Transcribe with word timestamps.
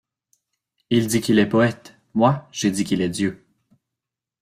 Il 0.89 1.05
dit 1.05 1.21
qu’il 1.21 1.37
est 1.37 1.45
poète, 1.47 1.93
moi 2.15 2.49
je 2.51 2.67
dis 2.69 2.85
qu’il 2.85 3.01
est 3.01 3.09
dieu... 3.09 3.45